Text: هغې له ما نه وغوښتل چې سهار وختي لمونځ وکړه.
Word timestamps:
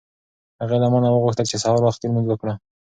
هغې 0.61 0.77
له 0.83 0.87
ما 0.91 0.99
نه 1.03 1.09
وغوښتل 1.11 1.45
چې 1.51 1.57
سهار 1.63 1.79
وختي 1.83 2.05
لمونځ 2.07 2.25
وکړه. 2.29 2.53